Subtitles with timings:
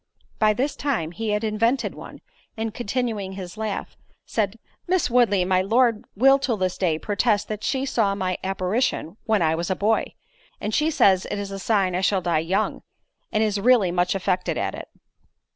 [0.39, 2.21] By this time he had invented one,
[2.57, 7.63] and, continuing his laugh, said, "Miss Woodley, my Lord, will to this day protest that
[7.63, 10.15] she saw my apparition when I was a boy;
[10.59, 12.81] and she says it is a sign I shall die young,
[13.31, 14.87] and is really much affected at it."